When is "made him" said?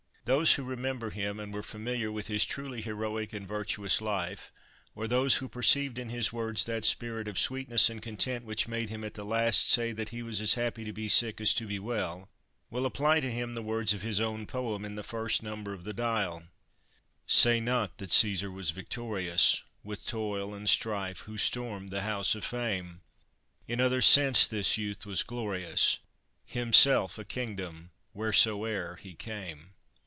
8.67-9.03